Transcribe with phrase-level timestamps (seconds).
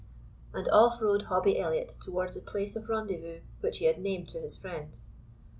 [0.51, 4.39] And off rode Hobbie Elliot towards the place of rendezvous which he had named to
[4.39, 5.05] his friends.